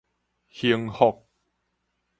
[0.59, 1.27] 興福